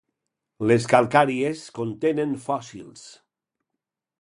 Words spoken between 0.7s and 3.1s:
calcàries contenen fòssils.